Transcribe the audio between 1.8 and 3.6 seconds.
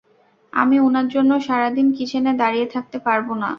কিচেনে দাঁড়িয়ে থাকতে পারব না।